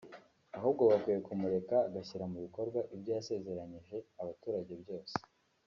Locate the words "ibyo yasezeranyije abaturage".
2.95-4.73